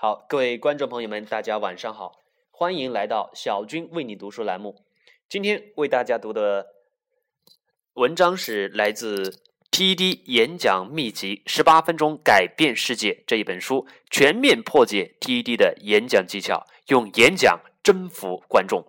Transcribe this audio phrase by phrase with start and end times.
[0.00, 2.20] 好，各位观众朋友们，大家晚上好，
[2.52, 4.84] 欢迎来到小军为你读书栏目。
[5.28, 6.68] 今天为大家读的
[7.94, 9.40] 文章是来自
[9.72, 18.84] TED 演讲秘籍《十八分钟改变世界》这一本书，全面破解 TED 的演讲技巧，用演讲征服观众。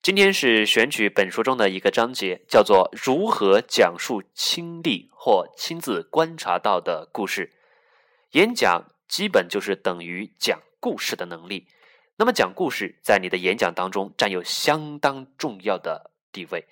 [0.00, 7.50] 今天是选取本书中的一个章节，叫做“如何讲述亲历或亲自观察到的故事”。
[8.30, 8.84] 演讲
[9.14, 11.68] 基本就是等于讲故事的能力。
[12.16, 16.66] 那么，讲故事在你的演讲当中占有相当重要的地位。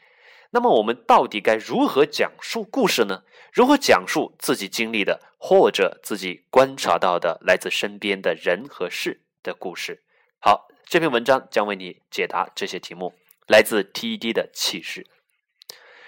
[0.50, 3.22] 那么，我们到底该如何讲述故事呢？
[3.52, 10.02] 如何讲述自己经历的或者自己观察到的来自身边的人和事的故事？
[10.40, 13.14] 好，这篇文章将为你解答这些题目。
[13.46, 15.06] 来自 TED 的启示。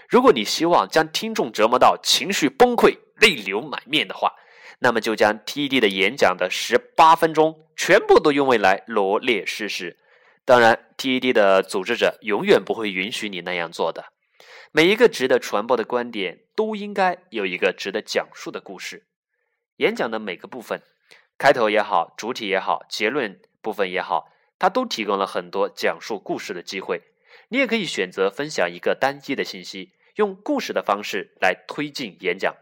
[0.09, 4.35] 如果你希望将听众折磨到情绪崩溃、泪流满面的话，
[4.79, 9.99] 那么就将 TED 的演讲的十八分钟全部都用未来罗列事实。
[10.45, 14.13] 当然，TED 的组织者永远不会允许你那样做的。
[14.73, 19.07] 每一个值得传播的观点都应该有一个值得讲述的故事。
[19.77, 20.83] 演讲的每个部分，
[21.39, 27.03] 开头也好，主体也好，结论部分也好，它都提供了很多讲述故事的机会。
[27.49, 32.55] 你也可以选择分享一个单一的信息，用故事的方式来推进演讲。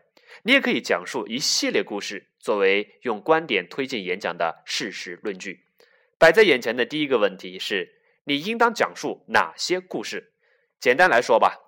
[0.43, 5.67] 你也可以讲述一系列故事，作为用观点推进演讲的事实论据。
[6.19, 7.95] 摆在眼前的第一个问题是：
[8.25, 10.33] 你应当讲述哪些故事？
[10.81, 11.59] 简单来说吧，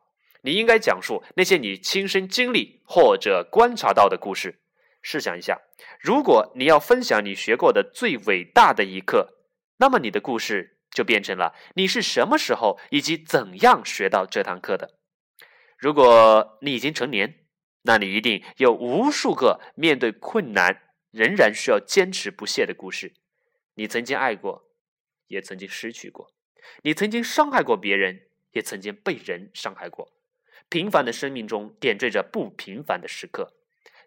[0.42, 4.61] 你应该讲述那些你亲身经历或者观察到的故事。
[5.03, 5.61] 试想一下，
[6.01, 9.35] 如果你要分享你学过的最伟大的一课，
[9.79, 10.73] 那么你的故事。
[10.95, 14.95] 就变成了你是什么时候以及怎样学到这堂课的。
[15.77, 17.44] 如果你已经成年，
[17.86, 23.12] 那你一定有无数个面对困难仍然需要坚持不懈的故事。
[23.74, 24.64] 你曾经爱过，
[25.28, 26.27] 也曾经失去过；
[26.82, 30.12] 你曾经伤害过别人，也曾经被人伤害过。
[30.68, 33.55] 平凡的生命中点缀着不平凡的时刻。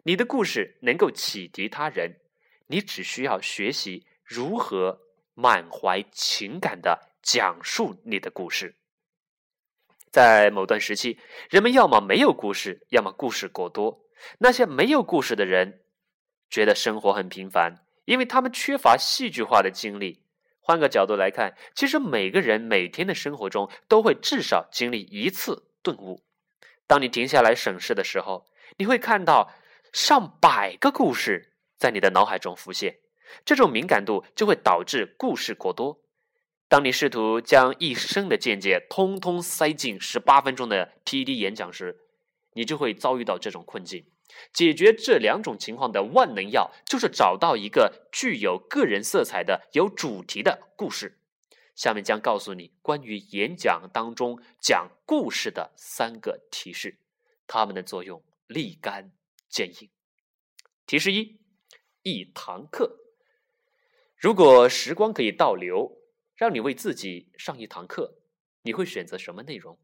[0.02, 2.20] 你的故事能够启迪他人，
[2.66, 5.00] 你只需要学习如何。
[5.40, 8.74] 满怀情感的讲述你的故事。
[10.18, 11.16] 在某段时期，
[11.48, 14.00] 人们要么没有故事，要么故事过多。
[14.38, 15.82] 那些没有故事的人，
[16.50, 20.24] 觉得生活很平凡，因为他们缺乏戏剧化的经历。
[20.58, 26.24] 换个角度来看，其实每个人每天的生活中都会至少经历一次顿悟。
[26.88, 28.44] 当你停下来审视的时候，
[28.78, 29.52] 你会看到
[29.92, 32.98] 上百个故事在你的脑海中浮现。
[33.44, 36.00] 这种敏感度就会导致故事过多。
[36.68, 41.98] 当你试图将一生的见解通通塞进十八分钟的 TED 演讲时，
[42.52, 44.04] 你就会遭遇到这种困境。
[44.52, 51.18] 解决这两种情况的万能药，就是找到一个具有个人色彩的、有主题的故事。
[51.74, 56.98] 下面将告诉你关于演讲当中讲故事的三个提示，
[57.46, 59.10] 它们的作用立竿
[59.48, 59.88] 见影。
[60.86, 61.38] 提示一：
[62.02, 62.98] 一堂课。
[64.16, 65.97] 如果时光可以倒流，
[66.38, 68.14] 让你为自己上一堂课，
[68.62, 69.76] 你会选择什么内容？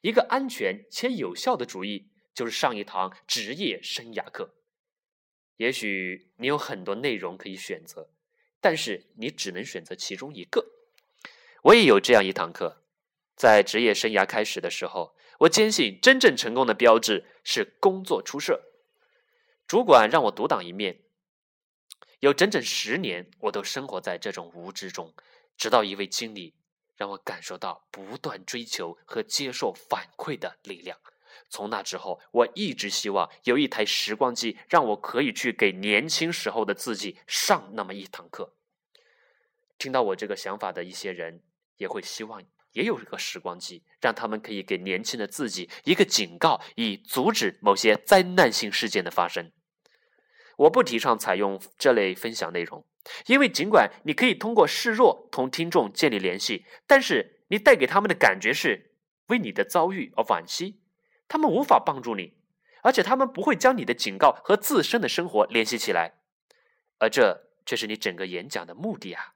[0.00, 4.54] 一个安全且有效的主意就是上一堂职业生涯课。
[5.58, 8.08] 也许你有很多内容可以选择，
[8.58, 10.66] 但是你只能选择其中一个。
[11.64, 12.82] 我也有这样一堂课，
[13.36, 18.62] 在职业生涯开始的时候，我坚信真正成功的标志是工作出色。
[19.66, 21.02] 主管让我独当一面。
[22.20, 25.12] 有整整十年，我都生活在这种无知中，
[25.56, 26.54] 直到一位经理
[26.96, 30.98] 让我感受到不断追求和接受反馈的力量。
[31.50, 38.54] 从那之后，我一直希望有一台时光机，让我可以去给年轻时候的自己上那么一堂课。
[39.76, 41.42] 听到我这个想法的一些人，
[41.76, 42.42] 也会希望
[42.72, 49.50] 也有一个时光机，让他们可以给年轻的自己一个警告，以阻止某些灾难性事件的发生。
[50.56, 52.84] 我不提倡采用这类分享内容，
[53.26, 58.92] 因为尽管你可以通过示弱同听众建立联系，但是你带给他们的感觉是
[59.26, 60.80] 为你的遭遇而惋惜，
[61.28, 62.34] 他们无法帮助你，
[62.82, 66.14] 而且他们不会将你的警告和自身的生活联系起来，
[66.98, 69.34] 而这却是你整个演讲的目的啊！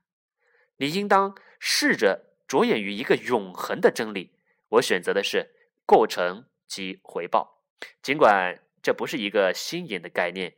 [0.76, 4.32] 你应当试着着眼于一个永恒的真理。
[4.68, 5.50] 我选择的是
[5.86, 7.62] 过程及回报，
[8.02, 10.54] 尽管这不是一个新颖的概念。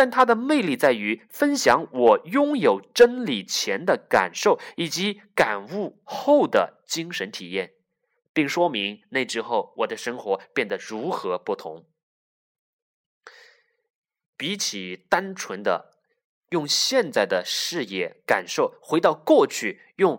[0.00, 7.74] 但它的魅力在于分享我拥有真理前的感受以及感悟后的精神体验，
[8.32, 11.84] 并说明那之后我的生活变得如何不同。
[14.38, 15.90] 比起单纯的
[16.48, 20.18] 用现在的视野感受回到过去，用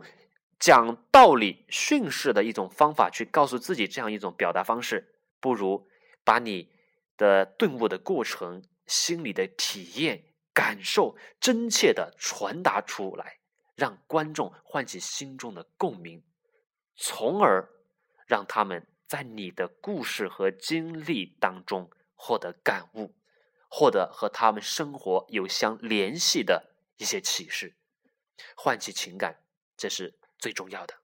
[0.59, 5.87] 讲道理训示的一种方法去告诉自己这样一种表达方式，不如
[6.23, 6.69] 把你
[7.17, 8.61] 的顿悟的过程、
[8.91, 10.21] 心里的体验、
[10.53, 13.39] 感受真切的传达出来，
[13.75, 16.21] 让观众唤起心中的共鸣，
[16.97, 17.69] 从而
[18.27, 23.15] 让他们在你的故事和经历当中获得感悟。
[23.73, 27.73] 获得和他们生活有相联系的一些启示，
[28.57, 29.37] 唤起情感，
[29.77, 30.95] 这是最重要的。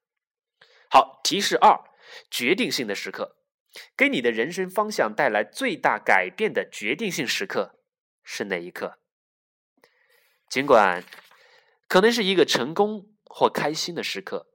[0.90, 1.80] 好，提示二：
[2.30, 3.38] 决定性的时刻，
[3.96, 7.77] 给你的人生方向带来最大改变的决定性时刻
[8.30, 9.00] 是哪一刻？
[10.50, 11.02] 尽管
[11.88, 14.48] 可能是一个成功或开心的时刻，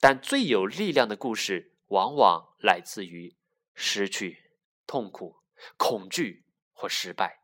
[0.00, 3.36] 但最有力量的故事往往来自于
[3.74, 4.50] 失去、
[4.86, 5.36] 痛苦、
[5.76, 7.42] 恐惧或失败。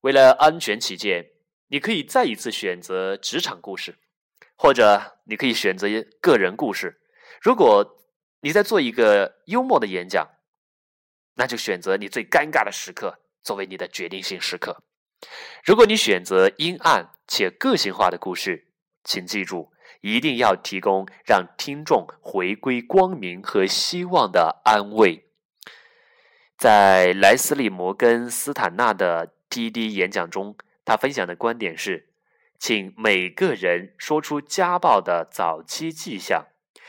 [0.00, 1.32] 为了安全起见，
[1.66, 3.98] 你可以再一次选择职场故事，
[4.56, 5.86] 或者你可以选择
[6.22, 7.02] 个人故事。
[7.42, 8.08] 如果
[8.40, 10.26] 你在做一个幽默的演讲，
[11.34, 14.82] 那就选择你最尴尬的时刻作为你的决定性时刻。
[15.64, 18.66] 如果你选择阴暗且个性化的故事，
[19.02, 19.72] 请记住，
[20.02, 25.30] 一定要提供让听众回归光明和希望的安慰。
[26.58, 29.32] 在莱斯利·摩根斯坦纳的。
[29.50, 32.10] T D 演讲中，他分享的观点是：
[32.58, 36.48] 请每个人说出家暴的早期迹象，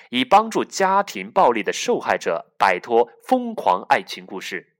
[0.09, 4.75] 以帮助家庭暴力的受害者摆脱疯狂爱情故事。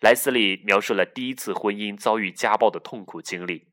[0.00, 3.68] 莱斯利描述了第一次婚姻遭遇家暴的痛苦经历，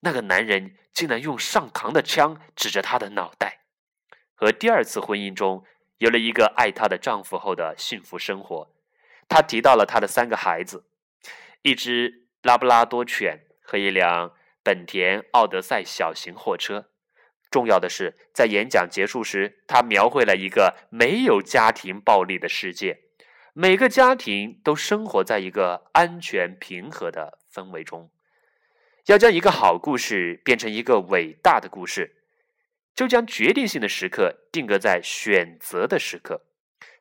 [0.00, 3.60] 那个男人竟然用上膛的枪指着她的脑袋；
[4.34, 5.64] 和第二次婚姻中
[5.98, 8.72] 有了一个爱她的丈夫后的幸福生活。
[9.28, 10.84] 他提到了他的三个孩子，
[11.62, 12.26] 一只。
[12.42, 14.32] 拉布拉多犬和一辆
[14.62, 16.90] 本田奥德赛小型货车。
[17.50, 23.05] 重要的是，在演讲结束时，他描绘了一个没有家庭暴力的世界，
[23.58, 28.10] 每个家庭都生活在一个安全平和的氛围中。
[29.06, 32.16] 要将一个好故事变成一个伟大的故事，
[32.94, 36.42] 就将决定性的时刻定格在选择的时刻。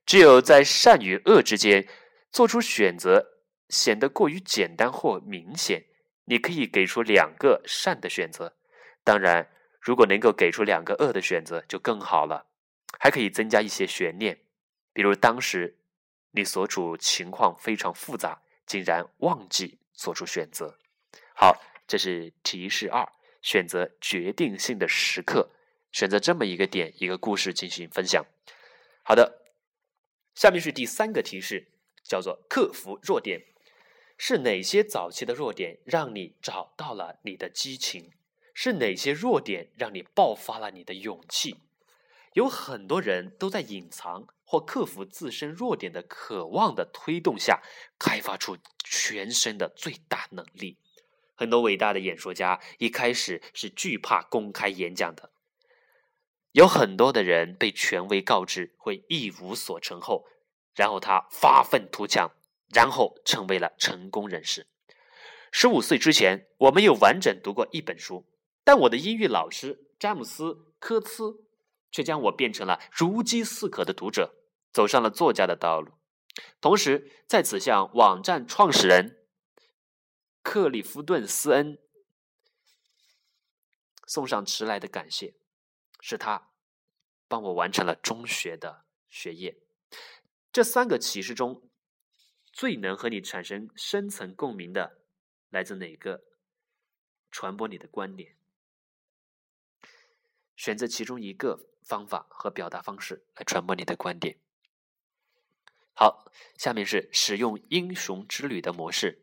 [0.06, 1.86] 只有在善与恶之间
[2.32, 3.34] 做出选择。
[3.68, 5.86] 显得过于简单或明显，
[6.26, 8.56] 你可以给出两个善的选择。
[9.04, 9.50] 当然，
[9.82, 12.46] 如果能够给出两个恶的选择就更好了，
[13.00, 14.38] 还可以增加一些悬念。
[14.94, 15.76] 比如当时
[16.36, 20.78] 你所处情况非常复杂，竟然忘记做出选择。
[21.34, 23.10] 好，这是提示二：
[23.42, 25.50] 选择决定性的时刻，
[25.94, 28.26] 选择这么一个点，一个故事进行分享。
[29.04, 29.44] 好的，
[30.34, 31.72] 下面是第三个提示，
[32.04, 33.42] 叫做克服弱点。
[34.18, 38.12] 是哪些早期的弱点让你找到了你的激情？
[38.54, 41.65] 是哪些弱点让你爆发了你的勇气？
[42.36, 47.62] 有很多人都在隐藏或克服自身弱点的渴望的推动下，
[47.98, 50.78] 开发出全身的最大能力。
[51.34, 55.32] 很多伟大的演说家一开始是惧怕公开演讲的。
[56.52, 60.26] 有很多的人被权威告知会一无所成后，
[60.74, 62.32] 然后他发愤图强。
[62.74, 64.66] 然后成为了成功人士。
[65.52, 68.26] 十五岁之前，我没有完整读过一本书，
[68.64, 70.46] 但我的英语老师詹姆斯·
[70.80, 71.45] 科茨
[71.96, 74.36] 却将我变成了如饥似渴的读者，
[74.74, 75.94] 走上了作家的道路。
[76.60, 79.26] 同时，在此向网站创始人
[80.42, 81.78] 克里夫顿·斯恩
[84.06, 85.36] 送上迟来的感谢，
[86.02, 86.52] 是他
[87.30, 89.58] 帮我完成了中学的学业。
[90.52, 91.70] 这三个启示中。
[92.52, 95.02] 最能和你产生深层共鸣的，
[95.50, 96.24] 来自哪个？
[97.30, 98.38] 传播你的观点，
[100.56, 104.36] 选择其中一个方法和表达方式来传播你的观点。
[105.94, 109.22] 好，下面是使用英雄之旅的模式。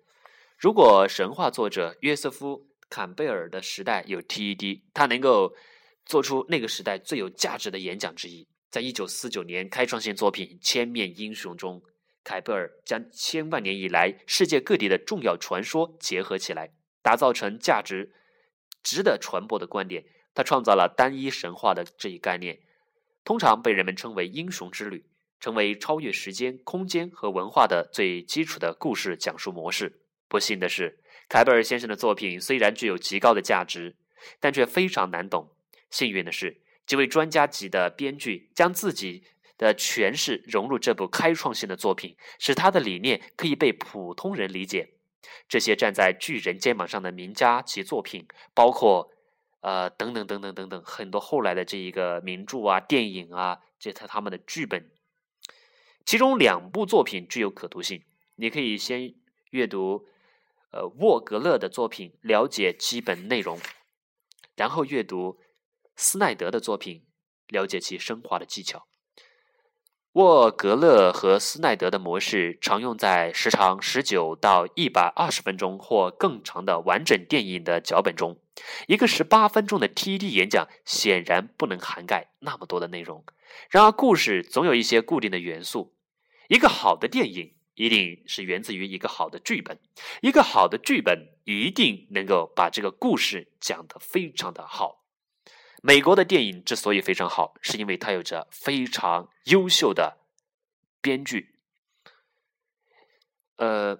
[0.57, 5.55] 如果神话作者约瑟夫·坎贝尔的时代有 TED，他能够
[6.07, 8.49] 做出那个时代最有价值的演讲之一。
[8.71, 11.83] 在一九四九年开创性作品《千面英雄》中。
[12.25, 18.13] 凯贝尔将千万年以来世界各地的重要传说结合起来，打造成价值
[18.83, 20.05] 值得传播的观点。
[20.35, 22.61] 他创造了单一神话的这一概念，
[23.25, 25.05] 通常被人们称为英雄之旅，
[25.39, 30.01] 成为超越时间、空间和文化的最基础的故事讲述模式。
[30.29, 30.99] 不幸的是，
[31.29, 33.97] 凯贝尔先生的作品虽然具有极高的价值，
[34.41, 35.51] 但却非常难懂。
[35.91, 39.25] 幸运的是，几位专家级的编剧将自己。
[39.59, 44.95] 的诠释融入这部开创性的作品，使他的理念可以被普通人理解。
[45.49, 49.11] 这些站在巨人肩膀上的名家及作品，包括
[49.61, 54.91] 呃等等等等等等很多后来的这一个名著啊、电影啊，这他他们的剧本，
[56.05, 58.05] 其中两部作品具有可读性，
[58.37, 59.15] 你可以先
[59.51, 60.07] 阅读
[60.73, 63.59] 呃沃格勒的作品，了解基本内容，
[64.57, 65.39] 然后阅读
[65.95, 67.07] 斯奈德的作品，
[67.49, 68.87] 了解其升华的技巧。
[70.15, 78.37] 沃格勒和斯奈德的模式常用在时长十九到一百二十分钟或更长的完整电影的脚本中。
[78.87, 83.25] 一个十八分钟的 TED 演讲显然不能涵盖那么多的内容。
[83.71, 85.95] 然而，故事总有一些固定的元素。
[86.49, 89.79] 一个好的电影一定是源自于一个好的剧本，
[90.21, 95.02] 一个好的剧本一定能够把这个故事讲得非常的好。
[95.85, 100.19] 美国的电影之所以非常好，是因为它有着非常优秀的
[101.01, 101.57] 编剧。
[103.57, 103.99] 呃，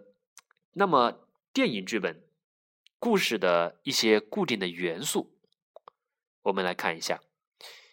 [0.75, 2.23] 那么电影剧本、
[3.01, 5.35] 故事的一些固定的元素，
[6.43, 7.21] 我们来看一下。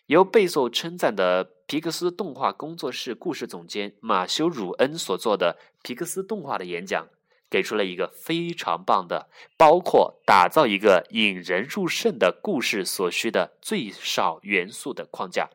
[0.05, 7.09] 由备受称赞的皮克斯动画工作室故事总监马修·鲁恩所做的皮克斯动画的演讲。
[7.49, 9.27] 给出了一个非常棒的，
[9.57, 15.49] 包括打造一个引人入胜的故事所需的最少元素的框架。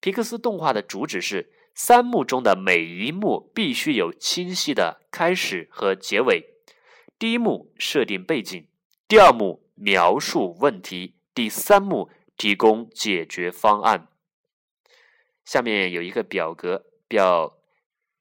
[0.00, 6.48] 皮克斯动画的主旨是：三幕中的每一幕必须有清晰的开始和结尾。
[7.20, 8.66] 第一幕设定背景，
[9.06, 14.08] 第二幕描述问题，第三幕提供解决方案。
[15.44, 17.56] 下面有一个表格，表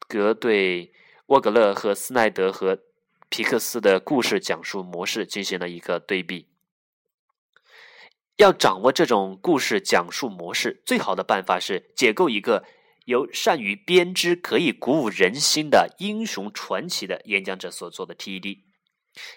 [0.08, 0.94] 格对
[1.26, 2.78] 沃格勒和斯奈德和。
[3.32, 6.50] 皮克斯的故事讲述模式进行了一个对比。
[8.36, 12.66] 要掌握这种故事讲述模式，最好的办法是解构一个
[13.06, 18.64] 由善于编织、可以鼓舞人心的英雄传奇的演讲者所做的 TED。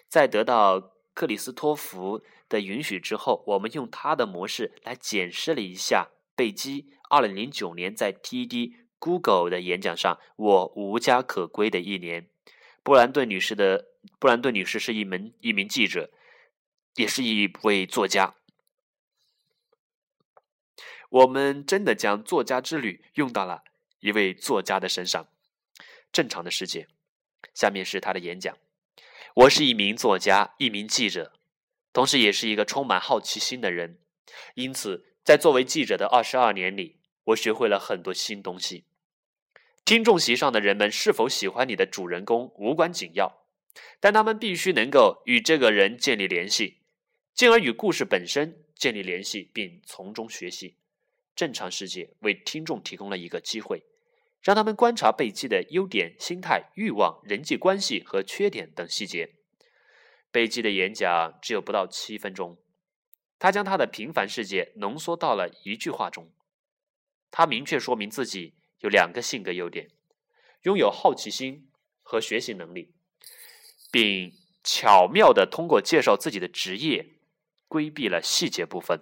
[0.08, 12.30] 在得到克里斯托弗的允许之后，我们用他的模式来检视了一下贝基二零零九年在 TED Google 的演讲上“我无家可归的一年”。
[12.84, 13.86] 布兰顿女士的
[14.18, 16.10] 布兰顿女士是一门一名记者，
[16.96, 18.34] 也是一位作家。
[21.08, 23.64] 我们真的将作家之旅用到了
[24.00, 25.26] 一位作家的身上。
[26.12, 26.86] 正常的世界，
[27.54, 28.54] 下面是他的演讲。
[29.34, 31.32] 我是一名作家，一名记者，
[31.90, 33.98] 同时也是一个充满好奇心的人。
[34.56, 38.84] 因此，在作为记者的二十二年里，我学会了很多新东西。
[39.84, 43.44] 听众席上的人们是否喜欢你的主人公无关紧要，
[44.00, 46.78] 但他们必须能够与这个人建立联系，
[47.34, 50.78] 进而与故事本身建立联系，并从中学习。
[51.36, 53.82] 正常世界为听众提供了一个机会，
[54.40, 59.34] 让他们观察贝基的优点、心态、欲望、人际关系和缺点等细节。
[60.30, 62.56] 贝基的演讲只有不到七分钟，
[63.38, 66.32] 他将他的平凡世界浓缩到了一句话中。
[67.30, 68.54] 他明确说明自己。
[68.84, 69.88] 有两个性格优点：
[70.64, 71.66] 拥有好奇心
[72.02, 72.92] 和学习能力，
[73.90, 77.06] 并巧妙的通过介绍自己的职业，
[77.66, 79.00] 规避了细节部分。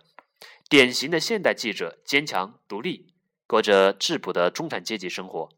[0.71, 3.13] 典型的现代记者，坚强独立，
[3.49, 5.49] 过着质朴的中产阶级生活。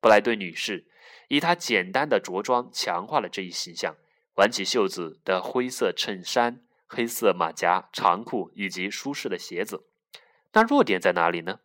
[0.00, 0.86] 布莱顿女士
[1.28, 3.94] 以她简单的着装强化了这一形象，
[4.36, 9.84] 挽起袖子的灰色衬衫、黑色马甲、长裤以及舒适的鞋子。
[10.54, 11.60] 那弱点在哪里呢？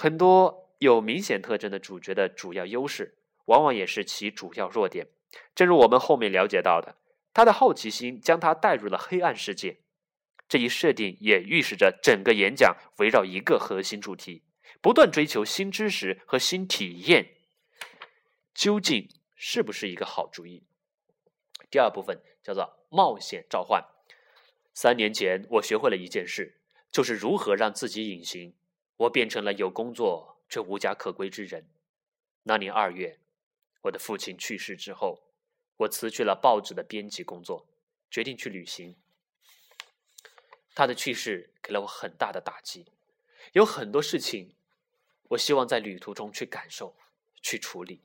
[0.00, 5.08] 很多有明显特征的主角的主要优势，往往也是其主要弱点。
[5.56, 6.94] 正如我们后面了解到的，
[7.34, 9.80] 他的好奇心将他带入了黑暗世界。
[10.48, 14.44] 这一设定也预示着整个演讲围绕一个核心主题：
[14.80, 17.34] 不断追求新知识和新体验，
[18.54, 20.62] 究竟是不是一个好主意？
[21.68, 23.84] 第二部分叫做冒险召唤。
[24.72, 26.60] 三年前，我学会了一件事，
[26.92, 28.54] 就是如何让自己隐形。
[28.98, 31.66] 我变成了有工作却无家可归之人。
[32.42, 33.18] 那年二月，
[33.82, 35.22] 我的父亲去世之后，
[35.76, 37.66] 我辞去了报纸的编辑工作，
[38.10, 38.96] 决定去旅行。
[40.74, 42.86] 他的去世给了我很大的打击，
[43.52, 44.54] 有很多事情，
[45.28, 46.96] 我希望在旅途中去感受、
[47.40, 48.00] 去处理。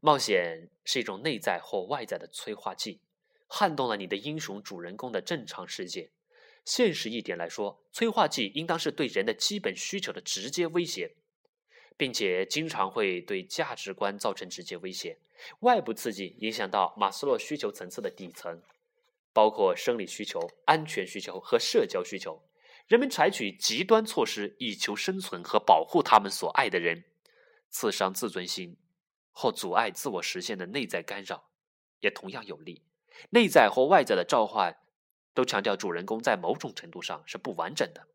[0.00, 3.00] 冒险是一种内在或外在的催化剂，
[3.48, 6.10] 撼动了你的英雄主人公的正常世界。
[6.64, 11.14] 现实一点来说，催化剂应当是对人的基本需求的直接威胁，
[11.96, 15.18] 并且经常会对价值观造成直接威胁。
[15.60, 18.62] 外部刺激影响到马斯洛需求层次的底层，
[19.32, 22.42] 包括生理需求、安全需求和社交需求。
[22.86, 27.04] 人们采取极端措施以求生存和保护他们所爱的人，
[27.68, 28.76] 刺伤自尊心，
[29.32, 31.50] 或阻碍自我实现的内在干扰，
[32.00, 32.82] 也同样有利。
[33.30, 34.76] 内在或外在的召唤，
[35.34, 38.06] 都强调主人公在某种程度上是不完整的，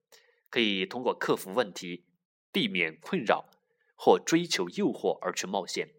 [0.50, 2.06] 可以通过克服问题、
[2.52, 3.46] 避免困扰
[3.96, 5.90] 或追求诱惑而去冒险。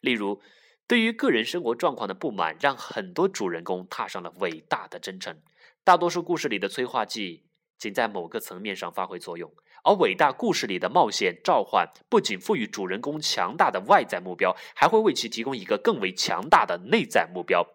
[0.00, 0.40] 例如，
[0.86, 5.40] 对于个人生活状况的不满，让很多主人公踏上了伟大的征程。
[5.84, 7.46] 大多数故事里的催化剂
[7.78, 9.50] 仅在某个层面上发挥作用，
[9.84, 17.66] 而伟大故事里的冒险召唤不仅赋予主人公强大的外在目标，还会为其提供一个更为强大的内在目标。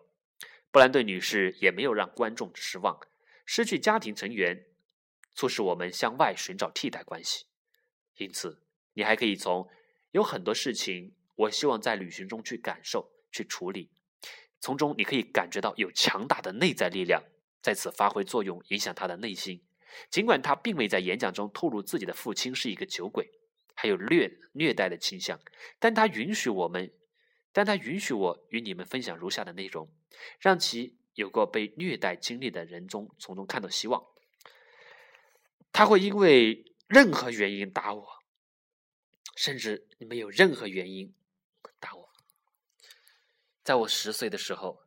[0.73, 2.99] 布兰顿女士也没有让观众失望。
[3.45, 4.65] 失去家庭成员，
[5.35, 7.45] 促使我们向外寻找替代关系。
[8.15, 8.59] 因此，
[8.93, 9.69] 你还可以从
[10.13, 13.91] 有很多事情，我希望在旅行中去感受、去处理，
[14.59, 17.21] 从中你可以感觉到有强大的内在力量。
[17.61, 19.63] 在此发挥作用，影响他的内心。
[20.09, 23.29] 尽管他并未在演讲中透露自己的父亲是一个酒鬼，
[23.75, 25.39] 还有虐虐待的倾向，
[25.77, 26.91] 但他允许我们，
[27.51, 29.87] 但他允许我与你们分享如下的内容，
[30.39, 34.05] 让其有过被虐待经历的人中从中看到希望。
[35.71, 38.23] 他会因为任何原因打我，
[39.35, 41.13] 甚至没有任何原因
[41.79, 42.09] 打我。
[43.63, 44.83] 在我十岁的时候，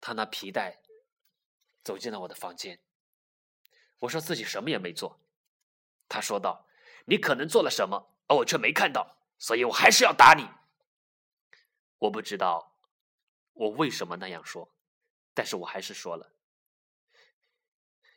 [0.00, 0.80] 他拿皮带。
[1.84, 2.78] 走进了我的房间，
[3.98, 5.18] 我说自己什么也没做。
[6.08, 6.68] 他说道
[7.06, 10.48] ：“你可能做了什么，而我却没看到，所以我还是要打你。”
[11.98, 12.71] 我不知道
[13.52, 14.72] 我为什么那样说，
[15.34, 16.32] 但是我还是说了。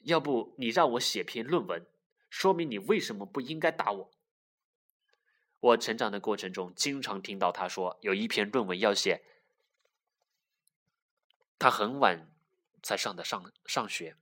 [0.02, 1.86] 要不你让我写篇论文，
[2.30, 4.12] 说明你为什么不应该打我？
[5.60, 9.24] 我成长的过程中，经常听到他说有一篇论文要写。
[11.58, 12.32] 他很晚。
[12.86, 14.16] 才上的上上学，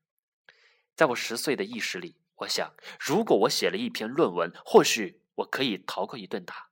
[0.96, 6.70] 在我十岁的意识里，我想，如果我写了一篇论文，或许我可以逃过一顿打。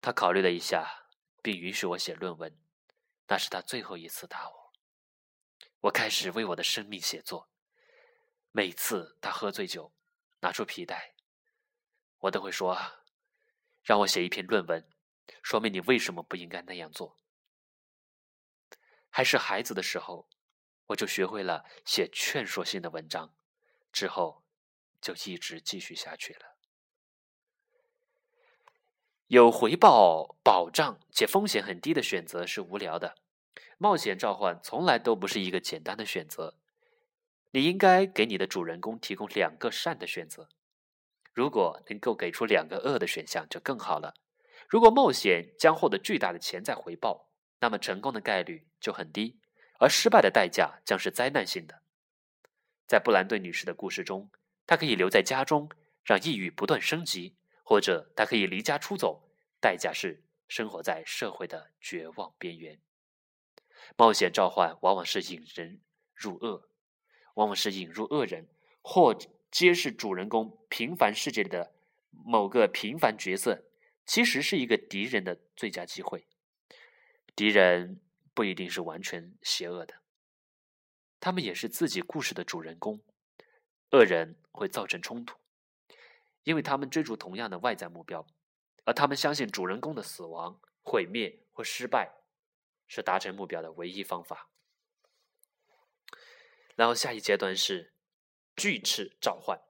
[0.00, 1.06] 他考虑了一下，
[1.40, 2.52] 并允许我写论文。
[3.32, 4.72] 那是他最后一次打我。
[5.80, 7.48] 我开始为我的生命写作。
[8.50, 9.94] 每次他喝醉酒，
[10.40, 11.14] 拿出皮带，
[12.18, 12.78] 我都会说
[13.82, 14.86] ：“让我写一篇论文，
[15.42, 17.16] 说明你为什么不应该那样做。”
[19.08, 20.28] 还是孩子的时候。
[20.88, 23.34] 我就学会了写劝说性的文章，
[23.92, 24.44] 之后
[25.00, 26.51] 就一直继续下去了。
[29.32, 33.14] 有回报保障且风险很低的选择是无聊的，
[33.78, 36.58] 冒险召唤从来都不是一个简单的选择。
[37.52, 40.50] 你应该给你的主人公提供两个善的选择，
[41.32, 44.12] 如果能够给出两个恶的选项就更好了。
[44.68, 49.38] 如果冒险将获得巨大的潜在回报，那么成功的概率就很低。
[49.78, 51.80] 而失败的代价将是灾难性的。
[52.86, 54.30] 在布兰顿女士的故事中，
[54.66, 55.70] 她可以留在家中，
[56.04, 59.28] 让抑郁不断升级；或者他可以离家出走，
[59.60, 62.80] 代价是生活在社会的绝望边缘。
[63.96, 65.80] 冒险召唤往往是引人
[66.14, 66.68] 入恶，
[67.34, 68.48] 往往是引入恶人，
[68.82, 69.16] 或
[69.50, 71.74] 揭示主人公平凡世界里的
[72.10, 73.64] 某个平凡角色，
[74.04, 76.26] 其实是一个敌人的最佳机会。
[77.34, 78.00] 敌人。
[78.34, 79.96] 不一定是完全邪恶的，
[81.20, 83.02] 他们也是自己故事的主人公。
[83.90, 85.36] 恶人会造成冲突，
[86.44, 88.26] 因为他们追逐同样的外在目标，
[88.84, 92.12] 而他们相信主人公的死亡、毁灭或失败
[92.86, 94.48] 是达成目标的唯一方法。
[96.74, 97.92] 然后下一阶段是
[98.56, 99.60] 巨翅召唤。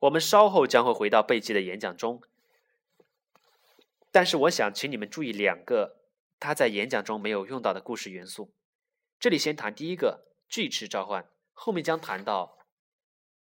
[0.00, 2.22] 我们稍后将会回到贝基的演讲中，
[4.10, 6.00] 但是我想请你们注意两个。
[6.40, 8.52] 他在演讲中没有用到的故事元素，
[9.18, 12.58] 这里先谈第一个巨齿召唤，后面将谈到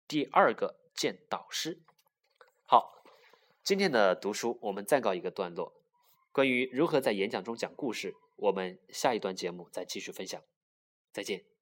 [0.07, 1.79] 第二个见导师。
[2.65, 3.03] 好，
[3.63, 5.73] 今天的读书我们暂告一个段落。
[6.32, 10.41] 关于如何在演讲中讲故事，我们下一段节目再继续分享。
[11.12, 11.52] 再见。